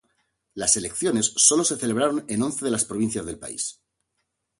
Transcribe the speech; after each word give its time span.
Las 0.55 0.77
elecciones 0.77 1.31
solo 1.35 1.63
se 1.63 1.77
celebraron 1.77 2.25
en 2.27 2.41
once 2.41 2.65
de 2.65 2.71
las 2.71 2.85
provincias 2.85 3.23
del 3.23 3.37
país. 3.37 3.83